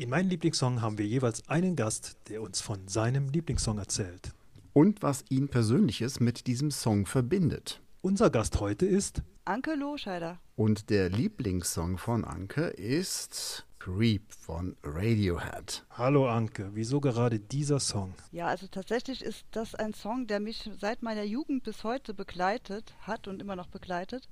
[0.00, 4.30] In meinem Lieblingssong haben wir jeweils einen Gast, der uns von seinem Lieblingssong erzählt.
[4.72, 7.82] und was ihn Persönliches mit diesem Song verbindet.
[8.00, 10.38] Unser Gast heute ist Anke Lohscheider.
[10.54, 15.84] Und der Lieblingssong von Anke ist Creep von Radiohead.
[15.90, 18.14] Hallo Anke, wieso gerade dieser Song?
[18.30, 22.94] Ja, also tatsächlich ist das ein Song, der mich seit meiner Jugend bis heute begleitet
[23.00, 24.28] hat und immer noch begleitet.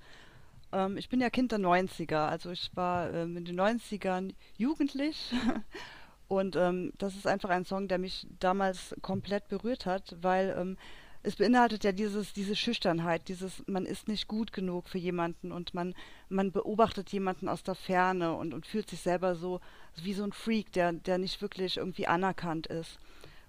[0.77, 5.35] Ähm, ich bin ja Kind der 90er, also ich war ähm, in den 90ern jugendlich
[6.29, 10.77] Und ähm, das ist einfach ein Song, der mich damals komplett berührt hat, weil ähm,
[11.23, 15.75] es beinhaltet ja dieses, diese Schüchternheit, dieses, man ist nicht gut genug für jemanden und
[15.75, 15.95] man,
[16.29, 19.61] man beobachtet jemanden aus der Ferne und, und fühlt sich selber so
[20.03, 22.99] wie so ein Freak, der, der nicht wirklich irgendwie anerkannt ist.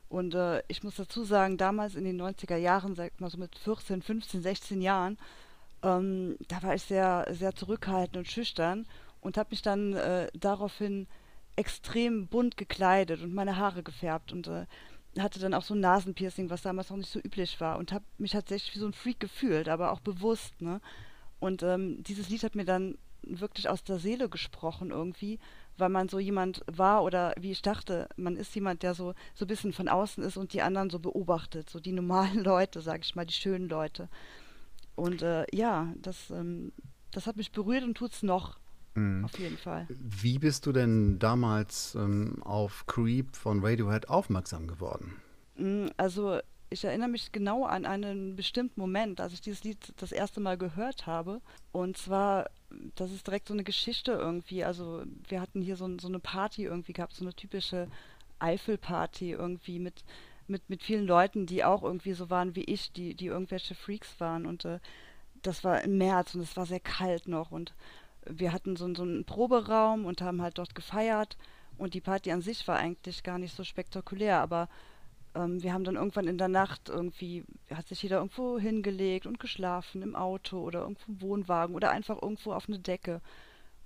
[0.09, 3.57] Und äh, ich muss dazu sagen, damals in den 90er Jahren, sag mal so mit
[3.57, 5.17] 14, 15, 16 Jahren,
[5.83, 8.87] ähm, da war ich sehr, sehr zurückhaltend und schüchtern
[9.21, 11.07] und habe mich dann äh, daraufhin
[11.55, 14.65] extrem bunt gekleidet und meine Haare gefärbt und äh,
[15.19, 18.05] hatte dann auch so ein Nasenpiercing, was damals noch nicht so üblich war und habe
[18.17, 20.79] mich tatsächlich wie so ein Freak gefühlt, aber auch bewusst, ne?
[21.39, 25.39] Und ähm, dieses Lied hat mir dann wirklich aus der Seele gesprochen irgendwie,
[25.77, 29.45] weil man so jemand war oder wie ich dachte, man ist jemand, der so so
[29.45, 33.03] ein bisschen von außen ist und die anderen so beobachtet, so die normalen Leute, sag
[33.03, 34.09] ich mal, die schönen Leute.
[34.97, 36.73] Und äh, ja, das ähm,
[37.11, 38.59] das hat mich berührt und tut's noch.
[38.95, 39.25] Mhm.
[39.25, 39.87] Auf jeden Fall.
[39.89, 45.15] Wie bist du denn damals ähm, auf Creep von Radiohead aufmerksam geworden?
[45.55, 50.11] Mm, also ich erinnere mich genau an einen bestimmten Moment, als ich dieses Lied das
[50.11, 51.41] erste Mal gehört habe.
[51.71, 52.49] Und zwar,
[52.95, 54.63] das ist direkt so eine Geschichte irgendwie.
[54.63, 57.87] Also wir hatten hier so, so eine Party irgendwie gehabt, so eine typische
[58.39, 60.03] Eifelparty irgendwie mit,
[60.49, 64.19] mit, mit vielen Leuten, die auch irgendwie so waren wie ich, die, die irgendwelche Freaks
[64.19, 64.45] waren.
[64.45, 64.79] Und äh,
[65.41, 67.51] das war im März und es war sehr kalt noch.
[67.51, 67.73] Und
[68.25, 71.37] wir hatten so, so einen Proberaum und haben halt dort gefeiert.
[71.77, 74.67] Und die Party an sich war eigentlich gar nicht so spektakulär, aber
[75.35, 77.43] ähm, wir haben dann irgendwann in der Nacht irgendwie,
[77.73, 82.21] hat sich jeder irgendwo hingelegt und geschlafen im Auto oder irgendwo im Wohnwagen oder einfach
[82.21, 83.21] irgendwo auf eine Decke.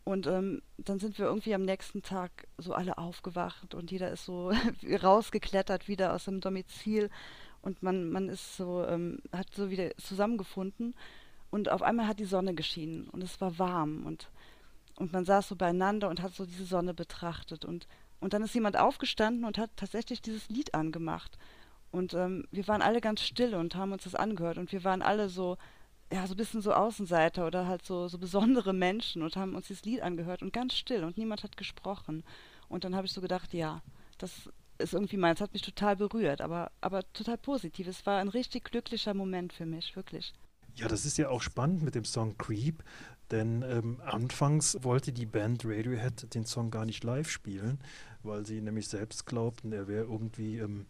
[0.04, 4.26] Und ähm, dann sind wir irgendwie am nächsten Tag so alle aufgewacht und jeder ist
[4.26, 4.52] so
[5.04, 7.10] rausgeklettert wieder aus seinem Domizil
[7.62, 10.96] und man, man ist so, ähm, hat so wieder zusammengefunden.
[11.52, 14.30] Und auf einmal hat die Sonne geschienen und es war warm und,
[14.96, 17.66] und man saß so beieinander und hat so diese Sonne betrachtet.
[17.66, 17.88] Und,
[18.22, 21.38] und dann ist jemand aufgestanden und hat tatsächlich dieses Lied angemacht.
[21.92, 24.58] Und ähm, wir waren alle ganz still und haben uns das angehört.
[24.58, 25.58] Und wir waren alle so,
[26.12, 29.68] ja, so ein bisschen so Außenseiter oder halt so, so besondere Menschen und haben uns
[29.68, 32.24] dieses Lied angehört und ganz still und niemand hat gesprochen.
[32.68, 33.82] Und dann habe ich so gedacht, ja,
[34.18, 37.88] das ist irgendwie meins, hat mich total berührt, aber, aber total positiv.
[37.88, 40.34] Es war ein richtig glücklicher Moment für mich, wirklich.
[40.76, 42.84] Ja, das ist ja auch spannend mit dem Song Creep,
[43.30, 47.80] denn ähm, anfangs wollte die Band Radiohead den Song gar nicht live spielen,
[48.24, 50.86] weil sie nämlich selbst glaubten, er wäre irgendwie ähm,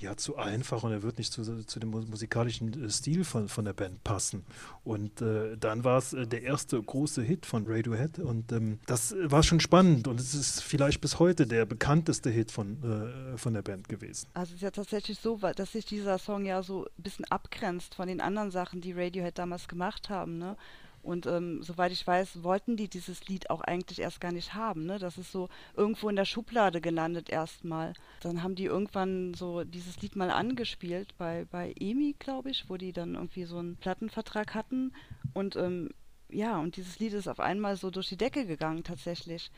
[0.00, 3.64] ja, zu einfach und er wird nicht zu, zu dem musikalischen äh, Stil von, von
[3.64, 4.44] der Band passen.
[4.82, 9.14] Und äh, dann war es äh, der erste große Hit von Radiohead und ähm, das
[9.24, 13.54] war schon spannend und es ist vielleicht bis heute der bekannteste Hit von, äh, von
[13.54, 14.28] der Band gewesen.
[14.34, 17.94] Also es ist ja tatsächlich so, dass sich dieser Song ja so ein bisschen abgrenzt
[17.94, 20.38] von den anderen Sachen, die Radiohead damals gemacht haben.
[20.38, 20.56] Ne?
[21.02, 24.84] Und ähm, soweit ich weiß, wollten die dieses Lied auch eigentlich erst gar nicht haben.
[24.84, 24.98] Ne?
[24.98, 27.94] Das ist so irgendwo in der Schublade gelandet erstmal.
[28.20, 32.76] Dann haben die irgendwann so dieses Lied mal angespielt bei, bei EMI, glaube ich, wo
[32.76, 34.92] die dann irgendwie so einen Plattenvertrag hatten.
[35.32, 35.90] Und ähm,
[36.28, 39.50] ja, und dieses Lied ist auf einmal so durch die Decke gegangen tatsächlich.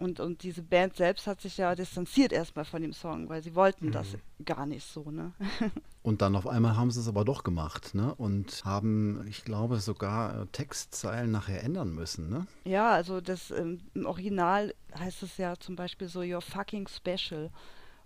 [0.00, 3.54] Und, und diese Band selbst hat sich ja distanziert erstmal von dem Song, weil sie
[3.54, 3.92] wollten mhm.
[3.92, 4.16] das
[4.46, 5.32] gar nicht so, ne?
[6.02, 8.14] und dann auf einmal haben sie es aber doch gemacht, ne?
[8.14, 12.46] Und haben, ich glaube, sogar äh, Textzeilen nachher ändern müssen, ne?
[12.64, 17.50] Ja, also das ähm, im Original heißt es ja zum Beispiel so You're fucking special.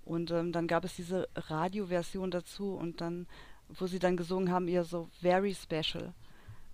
[0.04, 3.28] Und ähm, dann gab es diese Radioversion dazu und dann,
[3.68, 6.12] wo sie dann gesungen haben, ihr so very special.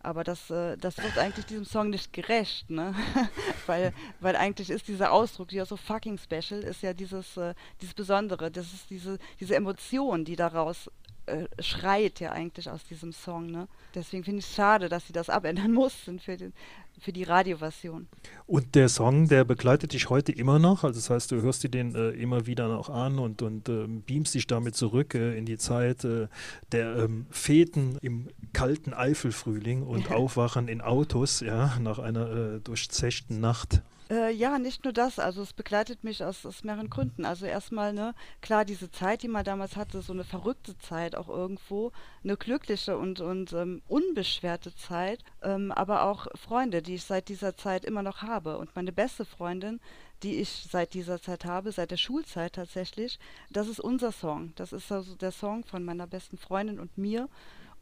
[0.03, 2.95] Aber das, äh, das wird eigentlich diesem Song nicht gerecht, ne?
[3.67, 7.95] weil, weil eigentlich ist dieser Ausdruck, ja so fucking special, ist ja dieses, äh, dieses
[7.95, 10.91] Besondere, das ist diese, diese Emotion, die daraus
[11.27, 13.69] äh, schreit ja eigentlich aus diesem Song, ne?
[13.95, 16.55] Deswegen finde ich es schade, dass sie das abändern mussten für, den,
[17.01, 18.07] für die Radioversion.
[18.47, 20.85] Und der Song, der begleitet dich heute immer noch?
[20.85, 23.87] Also das heißt, du hörst dir den äh, immer wieder noch an und, und äh,
[23.87, 26.29] beamst dich damit zurück äh, in die Zeit äh,
[26.73, 33.41] der ähm, Feten im kalten Eifelfrühling und Aufwachen in Autos, ja, nach einer äh, durchzechten
[33.41, 33.83] Nacht.
[34.11, 37.25] Äh, ja, nicht nur das, also es begleitet mich aus, aus mehreren Gründen.
[37.25, 41.29] Also erstmal, ne, klar, diese Zeit, die man damals hatte, so eine verrückte Zeit auch
[41.29, 41.93] irgendwo,
[42.25, 47.57] eine glückliche und, und ähm, unbeschwerte Zeit, ähm, aber auch Freunde, die ich seit dieser
[47.57, 48.59] Zeit immer noch habe.
[48.59, 49.81] Und meine beste Freundin,
[50.25, 53.21] die ich seit dieser Zeit habe, seit der Schulzeit tatsächlich,
[53.51, 54.53] das ist unser Song.
[54.57, 57.29] Das ist also der Song von meiner besten Freundin und mir.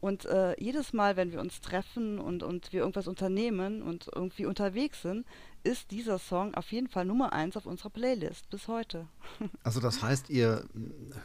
[0.01, 4.45] Und äh, jedes Mal, wenn wir uns treffen und, und wir irgendwas unternehmen und irgendwie
[4.45, 5.25] unterwegs sind,
[5.63, 9.07] ist dieser Song auf jeden Fall Nummer eins auf unserer Playlist bis heute.
[9.63, 10.63] Also das heißt, ihr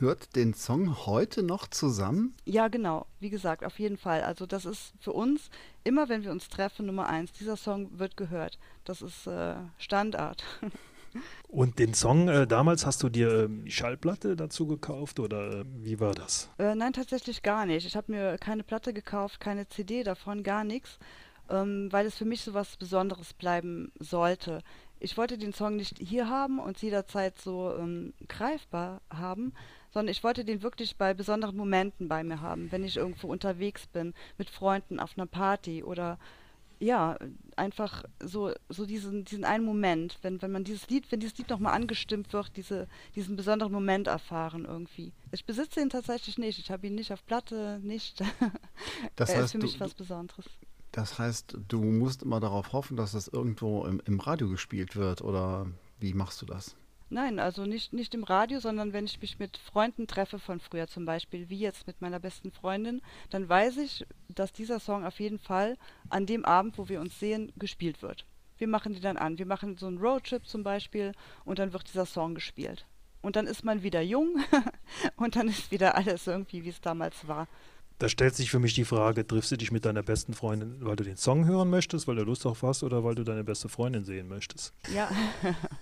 [0.01, 2.35] hört den Song heute noch zusammen?
[2.45, 3.07] Ja, genau.
[3.21, 4.23] Wie gesagt, auf jeden Fall.
[4.23, 5.51] Also das ist für uns
[5.85, 7.33] immer, wenn wir uns treffen, Nummer eins.
[7.33, 8.59] Dieser Song wird gehört.
[8.85, 10.43] Das ist äh, Standard.
[11.49, 16.01] Und den Song äh, damals hast du dir äh, Schallplatte dazu gekauft oder äh, wie
[16.01, 16.51] war das?
[16.59, 17.87] Äh, nein, tatsächlich gar nicht.
[17.87, 20.99] Ich habe mir keine Platte gekauft, keine CD davon, gar nichts
[21.51, 24.63] ähm, weil es für mich so was Besonderes bleiben sollte.
[25.01, 29.53] Ich wollte den Song nicht hier haben und jederzeit so ähm, greifbar haben,
[29.91, 33.87] sondern ich wollte den wirklich bei besonderen Momenten bei mir haben, wenn ich irgendwo unterwegs
[33.87, 36.19] bin, mit Freunden auf einer Party oder
[36.79, 37.17] ja,
[37.57, 41.49] einfach so, so diesen, diesen einen Moment, wenn, wenn man dieses Lied, wenn dieses Lied
[41.49, 45.13] nochmal angestimmt wird, diese, diesen besonderen Moment erfahren irgendwie.
[45.31, 48.23] Ich besitze ihn tatsächlich nicht, ich habe ihn nicht auf Platte, nicht.
[49.17, 50.47] Das er heißt, ist für mich du, was Besonderes.
[50.93, 55.23] Das heißt, du musst immer darauf hoffen, dass das irgendwo im, im Radio gespielt wird
[55.23, 55.67] oder
[56.01, 56.77] wie machst du das?
[57.11, 60.87] Nein, also nicht, nicht im Radio, sondern wenn ich mich mit Freunden treffe von früher
[60.89, 65.21] zum Beispiel, wie jetzt mit meiner besten Freundin, dann weiß ich, dass dieser Song auf
[65.21, 65.77] jeden Fall
[66.09, 68.27] an dem Abend, wo wir uns sehen, gespielt wird.
[68.57, 69.39] Wir machen die dann an.
[69.39, 71.13] Wir machen so einen Roadtrip zum Beispiel
[71.45, 72.87] und dann wird dieser Song gespielt.
[73.21, 74.37] Und dann ist man wieder jung
[75.17, 77.49] und dann ist wieder alles irgendwie, wie es damals war.
[77.99, 80.97] Da stellt sich für mich die Frage, triffst du dich mit deiner besten Freundin, weil
[80.97, 83.69] du den Song hören möchtest, weil du Lust auf hast oder weil du deine beste
[83.69, 84.75] Freundin sehen möchtest?
[84.93, 85.11] Ja.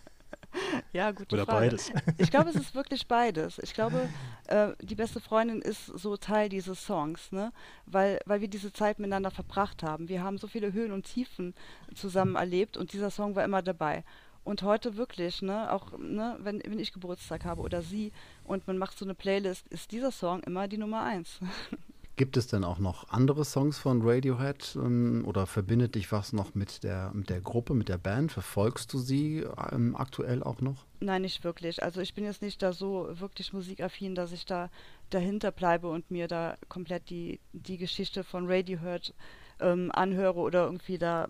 [0.92, 1.60] ja, gute Oder Frage.
[1.60, 1.92] beides.
[2.18, 3.58] Ich glaube, es ist wirklich beides.
[3.58, 4.08] Ich glaube,
[4.48, 7.52] äh, die beste Freundin ist so Teil dieses Songs, ne?
[7.86, 10.08] Weil, weil wir diese Zeit miteinander verbracht haben.
[10.08, 11.54] Wir haben so viele Höhen und Tiefen
[11.94, 14.04] zusammen erlebt und dieser Song war immer dabei.
[14.44, 18.12] Und heute wirklich, ne, auch ne, wenn, wenn ich Geburtstag habe oder sie
[18.44, 21.38] und man macht so eine Playlist, ist dieser Song immer die Nummer eins.
[22.16, 26.54] Gibt es denn auch noch andere Songs von Radiohead ähm, oder verbindet dich was noch
[26.54, 28.32] mit der, mit der Gruppe, mit der Band?
[28.32, 30.84] Verfolgst du sie ähm, aktuell auch noch?
[31.00, 31.82] Nein, nicht wirklich.
[31.82, 34.70] Also ich bin jetzt nicht da so wirklich musikaffin, dass ich da
[35.08, 39.14] dahinter bleibe und mir da komplett die, die Geschichte von Radiohead
[39.60, 41.28] ähm, anhöre oder irgendwie da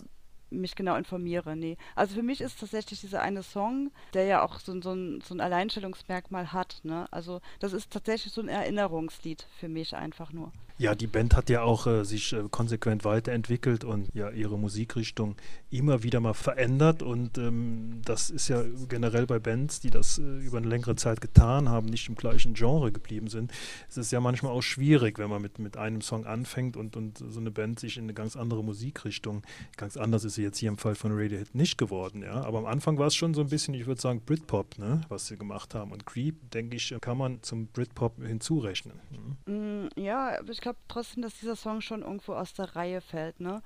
[0.52, 1.56] mich genau informiere.
[1.56, 1.76] Nee.
[1.94, 5.34] Also für mich ist tatsächlich dieser eine Song, der ja auch so, so, ein, so
[5.34, 6.80] ein Alleinstellungsmerkmal hat.
[6.82, 7.06] Ne?
[7.10, 10.52] Also das ist tatsächlich so ein Erinnerungslied für mich einfach nur.
[10.78, 15.36] Ja, die Band hat ja auch äh, sich äh, konsequent weiterentwickelt und ja ihre Musikrichtung
[15.70, 17.02] immer wieder mal verändert.
[17.02, 21.20] Und ähm, das ist ja generell bei Bands, die das äh, über eine längere Zeit
[21.20, 23.52] getan haben, nicht im gleichen Genre geblieben sind.
[23.88, 27.18] Es ist ja manchmal auch schwierig, wenn man mit, mit einem Song anfängt und, und
[27.18, 29.42] so eine Band sich in eine ganz andere Musikrichtung,
[29.76, 32.22] ganz anders ist sie jetzt hier im Fall von Radiohead nicht geworden.
[32.22, 32.42] Ja?
[32.42, 35.02] Aber am Anfang war es schon so ein bisschen, ich würde sagen, Britpop, ne?
[35.08, 35.92] was sie gemacht haben.
[35.92, 38.98] Und Creep, denke ich, kann man zum Britpop hinzurechnen.
[39.46, 39.88] Mhm.
[39.96, 43.62] Ja, ich glaube, glaube trotzdem, dass dieser Song schon irgendwo aus der Reihe fällt, ne?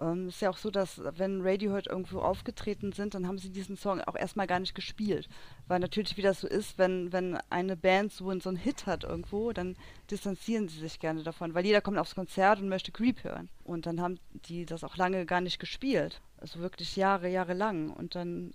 [0.00, 3.76] Ähm, ist ja auch so, dass wenn Radiohead irgendwo aufgetreten sind, dann haben sie diesen
[3.76, 5.28] Song auch erstmal gar nicht gespielt.
[5.66, 9.04] Weil natürlich, wie das so ist, wenn, wenn eine Band so, so einen Hit hat
[9.04, 9.76] irgendwo, dann
[10.10, 13.48] distanzieren sie sich gerne davon, weil jeder kommt aufs Konzert und möchte Creep hören.
[13.64, 16.20] Und dann haben die das auch lange gar nicht gespielt.
[16.38, 17.90] Also wirklich Jahre, Jahre lang.
[17.90, 18.52] Und dann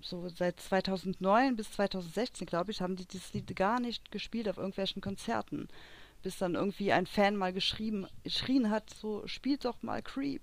[0.00, 4.56] so seit 2009 bis 2016, glaube ich, haben die dieses Lied gar nicht gespielt auf
[4.56, 5.68] irgendwelchen Konzerten
[6.22, 10.42] bis dann irgendwie ein Fan mal geschrieben, geschrien hat, so spielt doch mal Creep.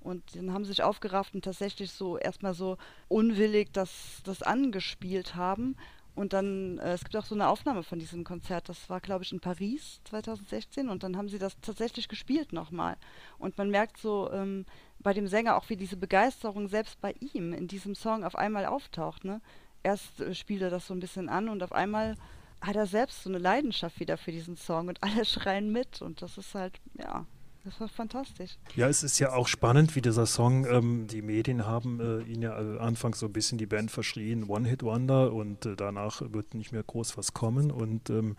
[0.00, 2.76] Und dann haben sie sich aufgerafft und tatsächlich so erstmal so
[3.08, 5.76] unwillig das, das angespielt haben.
[6.14, 9.24] Und dann, äh, es gibt auch so eine Aufnahme von diesem Konzert, das war, glaube
[9.24, 10.88] ich, in Paris 2016.
[10.88, 12.96] Und dann haben sie das tatsächlich gespielt nochmal.
[13.38, 14.66] Und man merkt so ähm,
[15.00, 18.66] bei dem Sänger auch, wie diese Begeisterung selbst bei ihm in diesem Song auf einmal
[18.66, 19.24] auftaucht.
[19.24, 19.40] Ne?
[19.82, 22.16] Erst äh, spielt er das so ein bisschen an und auf einmal
[22.64, 26.22] hat er selbst so eine Leidenschaft wieder für diesen Song und alle schreien mit und
[26.22, 27.26] das ist halt, ja,
[27.64, 28.58] das war fantastisch.
[28.76, 32.42] Ja, es ist ja auch spannend, wie dieser Song, ähm, die Medien haben äh, ihn
[32.42, 36.72] ja äh, anfangs so ein bisschen die Band verschrien, One-Hit-Wonder und äh, danach wird nicht
[36.72, 37.70] mehr groß was kommen.
[37.70, 38.36] Und ähm,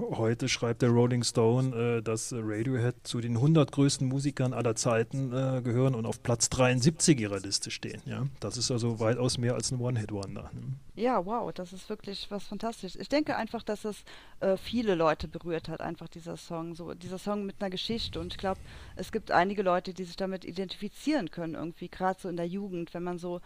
[0.00, 5.32] heute schreibt der Rolling Stone, äh, dass Radiohead zu den 100 größten Musikern aller Zeiten
[5.32, 8.02] äh, gehören und auf Platz 73 ihrer Liste stehen.
[8.04, 8.26] Ja?
[8.40, 10.50] Das ist also weitaus mehr als ein One-Hit-Wonder.
[10.52, 10.60] Ne?
[10.96, 13.00] Ja, wow, das ist wirklich was Fantastisches.
[13.00, 14.04] Ich denke einfach, dass es
[14.38, 16.76] äh, viele Leute berührt hat, einfach dieser Song.
[16.76, 18.60] So, dieser Song mit einer Geschichte und ich glaube,
[18.94, 22.94] es gibt einige Leute, die sich damit identifizieren können, irgendwie, gerade so in der Jugend,
[22.94, 23.40] wenn man so,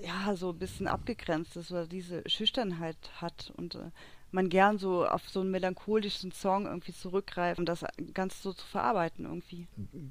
[0.00, 3.90] ja, so ein bisschen abgegrenzt ist oder diese Schüchternheit hat und äh,
[4.30, 8.66] man gern so auf so einen melancholischen Song irgendwie zurückgreift, um das ganz so zu
[8.66, 9.66] verarbeiten irgendwie.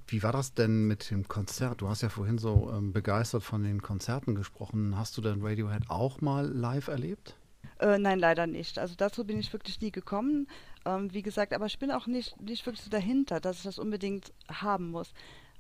[0.07, 1.81] Wie war das denn mit dem Konzert?
[1.81, 4.97] Du hast ja vorhin so ähm, begeistert von den Konzerten gesprochen.
[4.97, 7.36] Hast du denn Radiohead auch mal live erlebt?
[7.79, 8.79] Äh, nein, leider nicht.
[8.79, 10.47] Also dazu bin ich wirklich nie gekommen.
[10.86, 13.79] Ähm, wie gesagt, aber ich bin auch nicht, nicht wirklich so dahinter, dass ich das
[13.79, 15.13] unbedingt haben muss.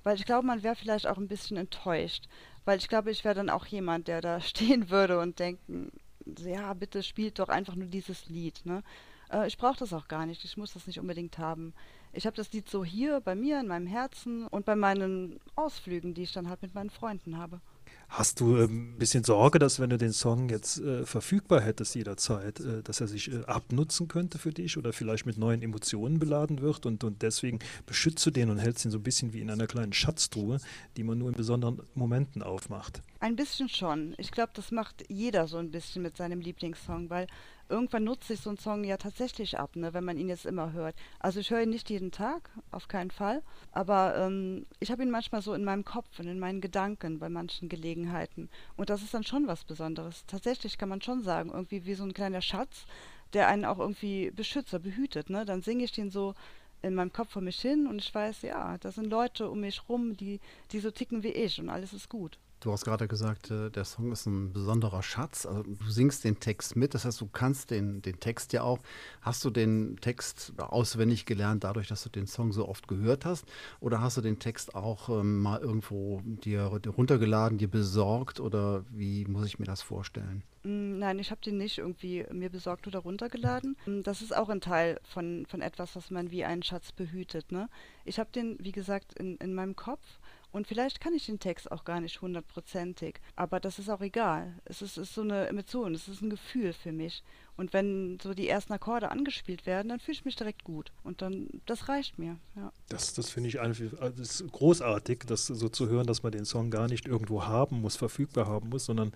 [0.03, 2.27] Weil ich glaube, man wäre vielleicht auch ein bisschen enttäuscht.
[2.65, 5.91] Weil ich glaube, ich wäre dann auch jemand, der da stehen würde und denken,
[6.39, 8.61] ja, bitte spielt doch einfach nur dieses Lied.
[8.65, 8.83] Ne?
[9.31, 10.43] Äh, ich brauche das auch gar nicht.
[10.43, 11.73] Ich muss das nicht unbedingt haben.
[12.13, 16.13] Ich habe das Lied so hier bei mir in meinem Herzen und bei meinen Ausflügen,
[16.13, 17.61] die ich dann halt mit meinen Freunden habe.
[18.09, 21.93] Hast du ähm, ein bisschen Sorge, dass wenn du den Song jetzt äh, verfügbar hättest
[21.93, 26.17] jederzeit, äh, dass er sich äh, abnutzen könnte für dich oder vielleicht mit neuen Emotionen
[26.17, 29.41] beladen wird und, und deswegen beschützt du den und hältst ihn so ein bisschen wie
[29.41, 30.59] in einer kleinen Schatztruhe,
[30.95, 33.01] die man nur in besonderen Momenten aufmacht?
[33.19, 34.15] Ein bisschen schon.
[34.17, 37.27] Ich glaube, das macht jeder so ein bisschen mit seinem Lieblingssong, weil
[37.69, 40.73] irgendwann nutzt sich so ein Song ja tatsächlich ab, ne, wenn man ihn jetzt immer
[40.73, 40.95] hört.
[41.19, 45.11] Also ich höre ihn nicht jeden Tag, auf keinen Fall, aber ähm, ich habe ihn
[45.11, 48.49] manchmal so in meinem Kopf und in meinen Gedanken bei manchen Gelegenheiten.
[48.75, 50.25] Und das ist dann schon was Besonderes.
[50.27, 52.85] Tatsächlich kann man schon sagen, irgendwie wie so ein kleiner Schatz,
[53.33, 55.29] der einen auch irgendwie beschützt, behütet.
[55.29, 55.45] Ne?
[55.45, 56.33] Dann singe ich den so
[56.81, 59.89] in meinem Kopf vor mich hin und ich weiß, ja, da sind Leute um mich
[59.89, 60.39] rum, die,
[60.71, 62.39] die so ticken wie ich und alles ist gut.
[62.59, 65.45] Du hast gerade gesagt, äh, der Song ist ein besonderer Schatz.
[65.45, 68.79] Also du singst den Text mit, das heißt, du kannst den, den Text ja auch.
[69.21, 73.45] Hast du den Text auswendig gelernt, dadurch, dass du den Song so oft gehört hast?
[73.79, 78.39] Oder hast du den Text auch ähm, mal irgendwo dir, runtergeladen, dir besorgt?
[78.39, 80.43] Oder wie muss ich mir das vorstellen?
[80.63, 83.77] Mm, nein, ich habe den nicht irgendwie mir besorgt oder runtergeladen.
[83.85, 87.51] Mm, das ist auch ein Teil von, von etwas, was man wie einen Schatz behütet.
[87.51, 87.69] Ne?
[88.03, 90.19] Ich habe den, wie gesagt, in, in meinem Kopf
[90.51, 94.59] und vielleicht kann ich den Text auch gar nicht hundertprozentig, aber das ist auch egal.
[94.65, 97.23] Es ist, ist so eine Emotion, es ist ein Gefühl für mich.
[97.57, 100.91] Und wenn so die ersten Akkorde angespielt werden, dann fühle ich mich direkt gut.
[101.03, 102.37] Und dann, das reicht mir.
[102.55, 102.71] Ja.
[102.87, 103.83] Das, das finde ich einfach
[104.15, 107.95] das großartig, das so zu hören, dass man den Song gar nicht irgendwo haben muss,
[107.95, 109.11] verfügbar haben muss, sondern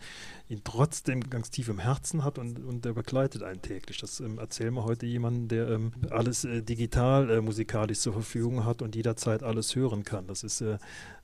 [0.49, 3.99] ihn trotzdem ganz tief im Herzen hat und, und der begleitet einen täglich.
[3.99, 8.65] Das ähm, erzählen wir heute jemanden, der ähm, alles äh, digital äh, musikalisch zur Verfügung
[8.65, 10.25] hat und jederzeit alles hören kann.
[10.25, 10.79] Das ist, äh,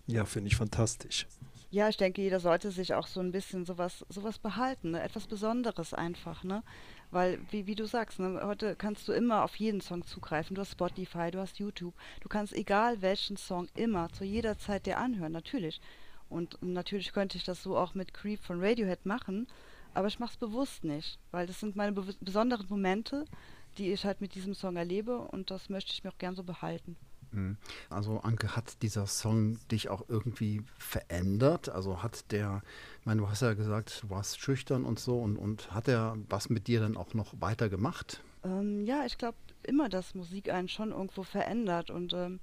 [0.05, 1.25] ja, finde ich fantastisch.
[1.69, 5.01] Ja, ich denke, jeder sollte sich auch so ein bisschen sowas, sowas behalten, ne?
[5.01, 6.63] etwas Besonderes einfach, ne?
[7.11, 10.55] Weil, wie, wie du sagst, ne, heute kannst du immer auf jeden Song zugreifen.
[10.55, 11.93] Du hast Spotify, du hast YouTube.
[12.21, 15.79] Du kannst egal welchen Song immer zu jeder Zeit dir anhören, natürlich.
[16.29, 19.47] Und, natürlich könnte ich das so auch mit Creep von Radiohead machen,
[19.93, 23.25] aber ich mache es bewusst nicht, weil das sind meine be besonderen Momente,
[23.77, 26.43] die ich halt mit diesem Song erlebe und das möchte ich mir auch gern so
[26.43, 26.97] behalten.
[27.31, 27.57] Mhm.
[27.89, 31.69] Also Anke, hat dieser Song dich auch irgendwie verändert?
[31.69, 32.61] Also hat der,
[32.99, 36.17] ich meine, du hast ja gesagt, du warst schüchtern und so und, und hat er
[36.29, 38.21] was mit dir dann auch noch weiter gemacht?
[38.43, 42.39] Ähm, ja, ich glaube immer, dass Musik einen schon irgendwo verändert und ähm,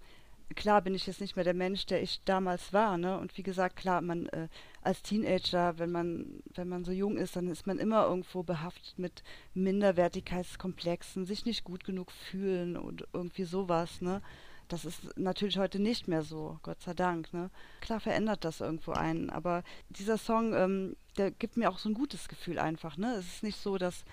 [0.55, 3.19] klar bin ich jetzt nicht mehr der Mensch, der ich damals war, ne?
[3.19, 4.49] Und wie gesagt, klar, man äh,
[4.83, 8.99] als Teenager, wenn man wenn man so jung ist, dann ist man immer irgendwo behaftet
[8.99, 9.23] mit
[9.55, 14.21] Minderwertigkeitskomplexen, sich nicht gut genug fühlen und irgendwie sowas, ne?
[14.68, 17.33] Das ist natürlich heute nicht mehr so, Gott sei Dank.
[17.33, 17.50] Ne?
[17.80, 21.94] Klar verändert das irgendwo einen, aber dieser Song, ähm, der gibt mir auch so ein
[21.94, 22.97] gutes Gefühl einfach.
[22.97, 23.14] Ne?
[23.14, 24.04] Es ist nicht so, dass,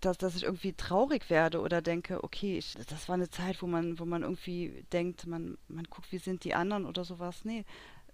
[0.00, 3.66] dass, dass ich irgendwie traurig werde oder denke, okay, ich, das war eine Zeit, wo
[3.66, 7.44] man, wo man irgendwie denkt, man, man guckt, wie sind die anderen oder sowas.
[7.44, 7.64] Nee,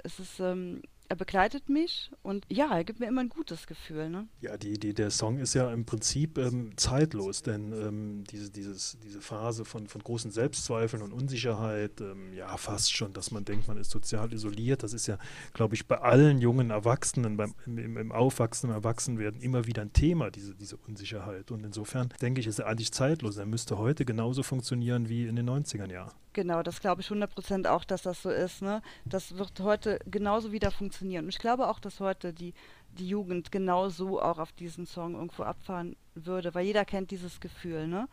[0.02, 4.10] es ist, ähm, er begleitet mich und ja, er gibt mir immer ein gutes Gefühl.
[4.10, 4.26] Ne?
[4.40, 8.98] Ja, die, die, der Song ist ja im Prinzip ähm, zeitlos, denn ähm, diese, dieses,
[9.02, 13.68] diese Phase von, von großen Selbstzweifeln und Unsicherheit, ähm, ja, fast schon, dass man denkt,
[13.68, 15.18] man ist sozial isoliert, das ist ja,
[15.52, 19.92] glaube ich, bei allen jungen Erwachsenen, beim, im, im Aufwachsen, im Erwachsenwerden immer wieder ein
[19.92, 21.50] Thema, diese, diese Unsicherheit.
[21.50, 23.36] Und insofern denke ich, ist er eigentlich zeitlos.
[23.36, 26.12] Er müsste heute genauso funktionieren wie in den 90er Jahren.
[26.36, 28.60] Genau, das glaube ich 100% auch, dass das so ist.
[28.60, 28.82] Ne?
[29.06, 31.24] Das wird heute genauso wieder funktionieren.
[31.24, 32.52] Und ich glaube auch, dass heute die,
[32.90, 37.88] die Jugend genauso auch auf diesen Song irgendwo abfahren würde, weil jeder kennt dieses Gefühl.
[37.88, 38.06] Ne?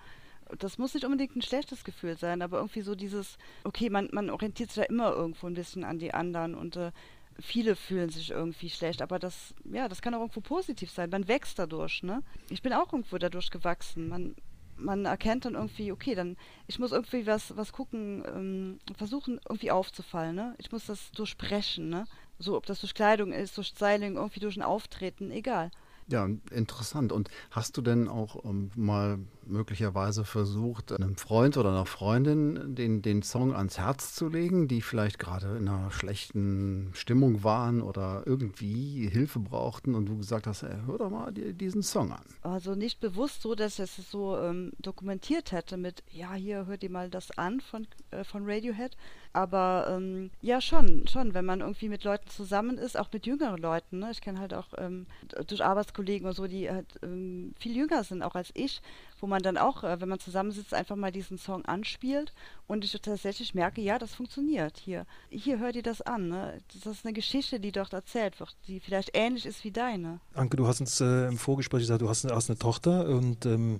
[0.58, 4.30] Das muss nicht unbedingt ein schlechtes Gefühl sein, aber irgendwie so dieses, okay, man, man
[4.30, 6.94] orientiert sich ja immer irgendwo ein bisschen an die anderen und äh,
[7.42, 11.10] viele fühlen sich irgendwie schlecht, aber das, ja, das kann auch irgendwo positiv sein.
[11.10, 12.24] Man wächst dadurch, ne?
[12.50, 14.08] Ich bin auch irgendwo dadurch gewachsen.
[14.08, 14.34] Man,
[14.76, 16.38] man erkennt dann irgendwie, okay, dann
[16.68, 20.56] ich muss irgendwie was, was gucken, ähm, versuchen irgendwie aufzufallen, ne?
[20.58, 22.06] Ich muss das durchbrechen, ne?
[22.40, 25.72] So, ob das durch Kleidung ist, durch Styling, irgendwie durch ein Auftreten, egal.
[26.08, 27.12] Ja, interessant.
[27.12, 33.02] Und hast du denn auch ähm, mal möglicherweise versucht, einem Freund oder einer Freundin den,
[33.02, 38.24] den Song ans Herz zu legen, die vielleicht gerade in einer schlechten Stimmung waren oder
[38.26, 42.24] irgendwie Hilfe brauchten und du gesagt hast, ey, hör doch mal die, diesen Song an?
[42.42, 46.92] Also nicht bewusst so, dass es so ähm, dokumentiert hätte mit, ja, hier hört ihr
[46.92, 48.96] mal das an von, äh, von Radiohead.
[49.34, 53.60] Aber ähm, ja, schon, schon, wenn man irgendwie mit Leuten zusammen ist, auch mit jüngeren
[53.60, 53.98] Leuten.
[53.98, 54.12] Ne?
[54.12, 55.08] Ich kenne halt auch ähm,
[55.48, 58.80] durch Arbeitskollegen oder so, die halt ähm, viel jünger sind, auch als ich,
[59.20, 62.32] wo man dann auch, äh, wenn man zusammensitzt, einfach mal diesen Song anspielt
[62.68, 65.08] und ich tatsächlich merke, ja, das funktioniert hier.
[65.32, 66.30] Hier hört ihr das an.
[66.30, 66.60] Ne?
[66.72, 70.20] Das ist eine Geschichte, die dort erzählt wird, die vielleicht ähnlich ist wie deine.
[70.36, 73.80] Anke, du hast uns äh, im Vorgespräch gesagt, du hast, hast eine Tochter und ähm,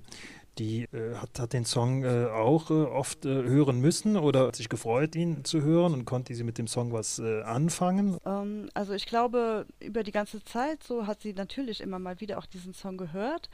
[0.58, 4.56] die äh, hat, hat, den Song äh, auch äh, oft äh, hören müssen oder hat
[4.56, 8.18] sich gefreut, ihn zu hören und konnte sie mit dem Song was äh, anfangen?
[8.24, 12.38] Ähm, also ich glaube, über die ganze Zeit so hat sie natürlich immer mal wieder
[12.38, 13.48] auch diesen Song gehört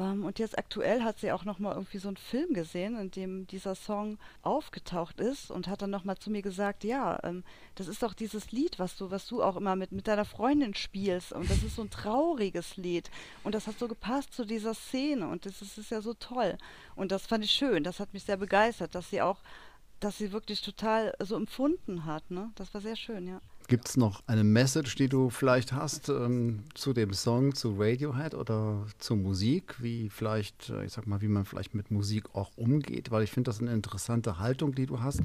[0.00, 3.46] ähm, und jetzt aktuell hat sie auch nochmal irgendwie so einen Film gesehen, in dem
[3.46, 8.02] dieser Song aufgetaucht ist und hat dann nochmal zu mir gesagt, ja, ähm, das ist
[8.02, 11.32] doch dieses Lied, was du, was du auch immer mit, mit deiner Freundin spielst.
[11.32, 13.10] Und das ist so ein trauriges Lied.
[13.44, 16.56] Und das hat so gepasst zu dieser Szene und das ist, ist ja so toll.
[16.96, 17.84] Und das fand ich schön.
[17.84, 19.40] Das hat mich sehr begeistert, dass sie auch,
[20.00, 22.30] dass sie wirklich total so empfunden hat.
[22.30, 22.50] Ne?
[22.54, 23.42] Das war sehr schön, ja.
[23.70, 28.34] Gibt es noch eine Message, die du vielleicht hast ähm, zu dem Song, zu Radiohead
[28.34, 29.76] oder zur Musik?
[29.78, 33.12] Wie vielleicht, äh, ich sag mal, wie man vielleicht mit Musik auch umgeht?
[33.12, 35.24] Weil ich finde das eine interessante Haltung, die du hast, äh,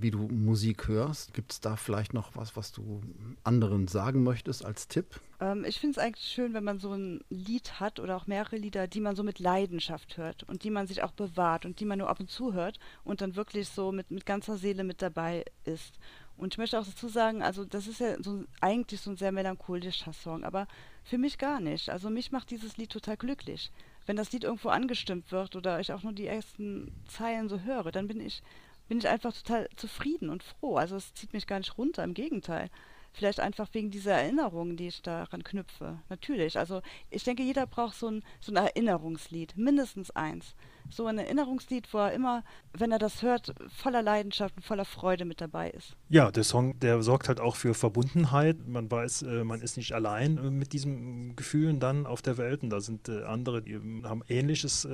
[0.00, 1.34] wie du Musik hörst.
[1.34, 3.02] Gibt es da vielleicht noch was, was du
[3.44, 5.20] anderen sagen möchtest als Tipp?
[5.42, 8.56] Ähm, ich finde es eigentlich schön, wenn man so ein Lied hat oder auch mehrere
[8.56, 11.84] Lieder, die man so mit Leidenschaft hört und die man sich auch bewahrt und die
[11.84, 15.02] man nur ab und zu hört und dann wirklich so mit, mit ganzer Seele mit
[15.02, 15.98] dabei ist.
[16.42, 19.30] Und ich möchte auch dazu sagen, also das ist ja so eigentlich so ein sehr
[19.30, 20.66] melancholischer Song, aber
[21.04, 21.88] für mich gar nicht.
[21.88, 23.70] Also mich macht dieses Lied total glücklich.
[24.06, 27.92] Wenn das Lied irgendwo angestimmt wird oder ich auch nur die ersten Zeilen so höre,
[27.92, 28.42] dann bin ich,
[28.88, 30.76] bin ich einfach total zufrieden und froh.
[30.76, 32.70] Also es zieht mich gar nicht runter, im Gegenteil.
[33.12, 36.00] Vielleicht einfach wegen dieser Erinnerungen, die ich daran knüpfe.
[36.08, 36.58] Natürlich.
[36.58, 39.56] Also ich denke, jeder braucht so ein, so ein Erinnerungslied.
[39.56, 40.56] Mindestens eins
[40.90, 45.24] so ein Erinnerungslied, wo er immer, wenn er das hört, voller Leidenschaft und voller Freude
[45.24, 45.96] mit dabei ist.
[46.08, 48.66] Ja, der Song, der sorgt halt auch für Verbundenheit.
[48.66, 52.62] Man weiß, äh, man ist nicht allein äh, mit diesen Gefühlen dann auf der Welt
[52.62, 54.86] und da sind äh, andere, die haben Ähnliches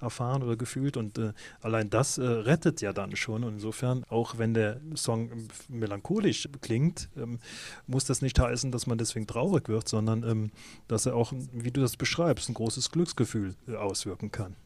[0.00, 1.20] erfahren oder gefühlt und
[1.60, 3.44] allein das rettet ja dann schon.
[3.44, 5.30] Und insofern, auch wenn der Song
[5.68, 7.38] melancholisch klingt, ähm,
[7.86, 10.50] muss das nicht heißen, dass man deswegen traurig wird, sondern ähm,
[10.88, 14.56] dass er auch, wie du das beschreibst, ein großes Glücksgefühl auswirken kann.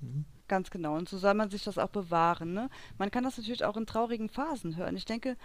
[0.48, 0.96] Ganz genau.
[0.96, 2.52] Und so soll man sich das auch bewahren.
[2.52, 2.70] Ne?
[2.98, 4.96] Man kann das natürlich auch in traurigen Phasen hören.
[4.96, 5.36] Ich denke,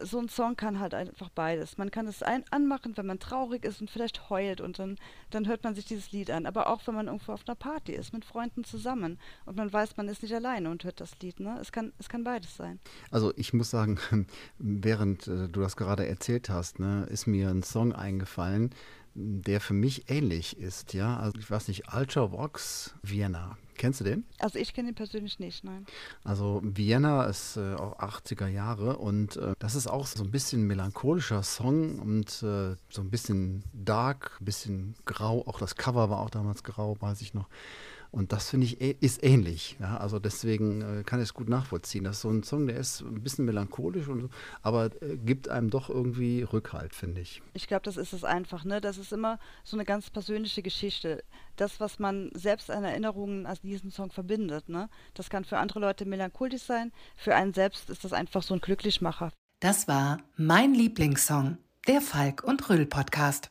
[0.00, 1.76] so ein Song kann halt einfach beides.
[1.76, 4.96] Man kann es ein anmachen, wenn man traurig ist und vielleicht heult und dann,
[5.30, 6.46] dann hört man sich dieses Lied an.
[6.46, 9.96] Aber auch wenn man irgendwo auf einer Party ist, mit Freunden zusammen und man weiß,
[9.96, 11.40] man ist nicht alleine und hört das Lied.
[11.40, 11.58] Ne?
[11.60, 12.78] Es, kann, es kann beides sein.
[13.10, 13.98] Also ich muss sagen,
[14.58, 18.70] während äh, du das gerade erzählt hast, ne, ist mir ein Song eingefallen,
[19.14, 20.94] der für mich ähnlich ist.
[20.94, 23.56] Ja, also ich weiß nicht, Ultravox Vienna.
[23.78, 24.24] Kennst du den?
[24.38, 25.86] Also ich kenne ihn persönlich nicht, nein.
[26.24, 30.66] Also Vienna ist äh, auch 80er Jahre und äh, das ist auch so ein bisschen
[30.66, 35.46] melancholischer Song und äh, so ein bisschen dark, ein bisschen grau.
[35.46, 37.48] Auch das Cover war auch damals grau, weiß ich noch.
[38.10, 39.76] Und das finde ich ist ähnlich.
[39.80, 39.98] Ja?
[39.98, 42.04] Also deswegen äh, kann ich es gut nachvollziehen.
[42.04, 44.30] Das ist so ein Song, der ist ein bisschen melancholisch, und,
[44.62, 47.42] aber äh, gibt einem doch irgendwie Rückhalt, finde ich.
[47.52, 48.64] Ich glaube, das ist es einfach.
[48.64, 48.80] Ne?
[48.80, 51.22] Das ist immer so eine ganz persönliche Geschichte.
[51.56, 54.68] Das, was man selbst an Erinnerungen an diesen Song verbindet.
[54.68, 54.88] Ne?
[55.14, 56.92] Das kann für andere Leute melancholisch sein.
[57.16, 59.32] Für einen selbst ist das einfach so ein Glücklichmacher.
[59.60, 63.50] Das war mein Lieblingssong, der Falk und Rüll Podcast.